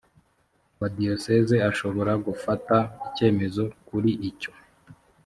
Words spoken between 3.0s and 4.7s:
icyemezo kuri icyo